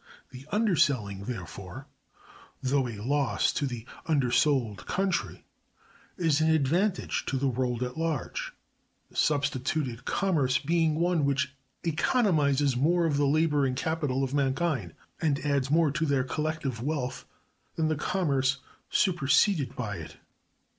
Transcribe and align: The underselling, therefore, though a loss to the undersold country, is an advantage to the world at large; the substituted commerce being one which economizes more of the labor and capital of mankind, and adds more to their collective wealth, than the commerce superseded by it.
The 0.31 0.47
underselling, 0.51 1.25
therefore, 1.25 1.85
though 2.59 2.87
a 2.87 2.97
loss 3.01 3.53
to 3.53 3.67
the 3.67 3.85
undersold 4.07 4.87
country, 4.87 5.45
is 6.17 6.41
an 6.41 6.49
advantage 6.49 7.23
to 7.27 7.37
the 7.37 7.47
world 7.47 7.83
at 7.83 7.97
large; 7.99 8.51
the 9.11 9.15
substituted 9.15 10.03
commerce 10.05 10.57
being 10.57 10.95
one 10.95 11.23
which 11.23 11.53
economizes 11.85 12.75
more 12.75 13.05
of 13.05 13.17
the 13.17 13.27
labor 13.27 13.63
and 13.63 13.75
capital 13.75 14.23
of 14.23 14.33
mankind, 14.33 14.95
and 15.21 15.37
adds 15.45 15.69
more 15.69 15.91
to 15.91 16.07
their 16.07 16.23
collective 16.23 16.81
wealth, 16.81 17.25
than 17.75 17.87
the 17.87 17.95
commerce 17.95 18.57
superseded 18.89 19.75
by 19.75 19.97
it. 19.97 20.17